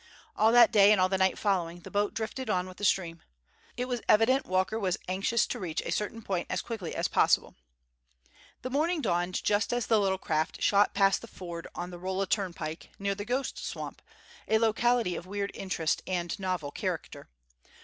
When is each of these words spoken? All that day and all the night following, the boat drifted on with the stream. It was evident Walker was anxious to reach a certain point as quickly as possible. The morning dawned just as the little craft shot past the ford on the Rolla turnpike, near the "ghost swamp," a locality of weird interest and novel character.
All 0.35 0.51
that 0.51 0.71
day 0.71 0.91
and 0.91 0.99
all 0.99 1.09
the 1.09 1.17
night 1.19 1.37
following, 1.37 1.81
the 1.81 1.91
boat 1.91 2.15
drifted 2.15 2.49
on 2.49 2.67
with 2.67 2.77
the 2.77 2.83
stream. 2.83 3.21
It 3.77 3.85
was 3.85 4.01
evident 4.09 4.47
Walker 4.47 4.79
was 4.79 4.97
anxious 5.07 5.45
to 5.45 5.59
reach 5.59 5.79
a 5.85 5.91
certain 5.91 6.23
point 6.23 6.47
as 6.49 6.63
quickly 6.63 6.95
as 6.95 7.07
possible. 7.07 7.53
The 8.63 8.71
morning 8.71 9.03
dawned 9.03 9.43
just 9.43 9.71
as 9.71 9.85
the 9.85 9.99
little 9.99 10.17
craft 10.17 10.59
shot 10.63 10.95
past 10.95 11.21
the 11.21 11.27
ford 11.27 11.67
on 11.75 11.91
the 11.91 11.99
Rolla 11.99 12.25
turnpike, 12.25 12.89
near 12.97 13.13
the 13.13 13.25
"ghost 13.25 13.63
swamp," 13.63 14.01
a 14.47 14.57
locality 14.57 15.15
of 15.15 15.27
weird 15.27 15.51
interest 15.53 16.01
and 16.07 16.39
novel 16.39 16.71
character. 16.71 17.29